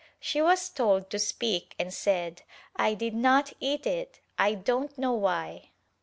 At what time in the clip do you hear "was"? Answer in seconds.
0.41-0.67